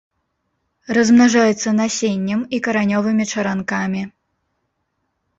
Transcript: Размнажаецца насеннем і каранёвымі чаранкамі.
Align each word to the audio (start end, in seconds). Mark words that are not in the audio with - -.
Размнажаецца 0.97 1.73
насеннем 1.81 2.41
і 2.57 2.59
каранёвымі 2.67 3.27
чаранкамі. 3.35 4.01